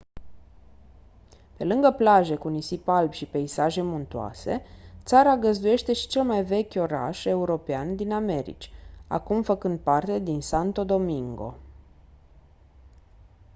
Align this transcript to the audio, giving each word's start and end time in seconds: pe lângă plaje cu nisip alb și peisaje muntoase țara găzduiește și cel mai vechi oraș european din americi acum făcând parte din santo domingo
pe 1.57 1.63
lângă 1.63 1.89
plaje 1.91 2.35
cu 2.35 2.47
nisip 2.47 2.87
alb 2.87 3.11
și 3.13 3.25
peisaje 3.25 3.81
muntoase 3.81 4.61
țara 5.05 5.37
găzduiește 5.37 5.93
și 5.93 6.07
cel 6.07 6.23
mai 6.23 6.43
vechi 6.43 6.71
oraș 6.75 7.25
european 7.25 7.95
din 7.95 8.11
americi 8.11 8.71
acum 9.07 9.41
făcând 9.43 9.79
parte 9.79 10.19
din 10.19 10.41
santo 10.41 10.83
domingo 10.83 11.55